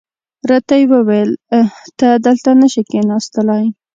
راته 0.49 0.73
یې 0.79 0.85
وویل 0.93 1.31
ته 1.99 2.07
دلته 2.25 2.49
نه 2.61 2.67
شې 2.71 2.81
کېناستلای. 2.89 3.65